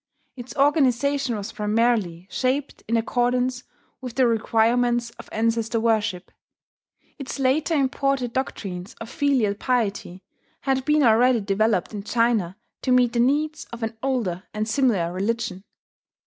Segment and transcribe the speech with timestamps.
[0.35, 3.63] Its organization was primarily shaped in accordance
[4.01, 6.31] with the requirements of ancestor worship;
[7.19, 10.23] its later imported doctrines of filial piety
[10.61, 15.13] had been already developed in China to meet the needs of an older and similar
[15.13, 15.63] religion.